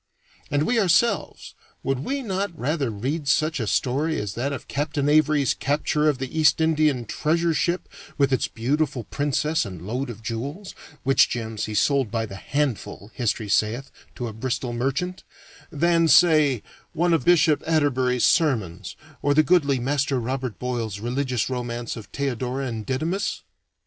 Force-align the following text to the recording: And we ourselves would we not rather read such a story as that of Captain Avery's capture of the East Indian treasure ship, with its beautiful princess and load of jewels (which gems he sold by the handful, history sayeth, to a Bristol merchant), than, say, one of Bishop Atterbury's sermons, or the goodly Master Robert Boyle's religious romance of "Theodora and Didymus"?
And 0.49 0.63
we 0.63 0.79
ourselves 0.79 1.53
would 1.83 1.99
we 1.99 2.23
not 2.23 2.57
rather 2.57 2.89
read 2.89 3.27
such 3.27 3.59
a 3.59 3.67
story 3.67 4.19
as 4.19 4.33
that 4.33 4.51
of 4.51 4.67
Captain 4.67 5.07
Avery's 5.07 5.53
capture 5.53 6.09
of 6.09 6.17
the 6.17 6.39
East 6.39 6.59
Indian 6.59 7.05
treasure 7.05 7.53
ship, 7.53 7.87
with 8.17 8.33
its 8.33 8.47
beautiful 8.47 9.03
princess 9.03 9.63
and 9.63 9.79
load 9.85 10.09
of 10.09 10.23
jewels 10.23 10.73
(which 11.03 11.29
gems 11.29 11.65
he 11.65 11.75
sold 11.75 12.09
by 12.09 12.25
the 12.25 12.35
handful, 12.35 13.11
history 13.13 13.47
sayeth, 13.47 13.91
to 14.15 14.27
a 14.27 14.33
Bristol 14.33 14.73
merchant), 14.73 15.23
than, 15.71 16.07
say, 16.07 16.63
one 16.93 17.13
of 17.13 17.23
Bishop 17.23 17.61
Atterbury's 17.67 18.25
sermons, 18.25 18.95
or 19.21 19.35
the 19.35 19.43
goodly 19.43 19.77
Master 19.77 20.19
Robert 20.19 20.57
Boyle's 20.57 20.99
religious 20.99 21.47
romance 21.47 21.95
of 21.95 22.07
"Theodora 22.07 22.65
and 22.65 22.87
Didymus"? 22.87 23.43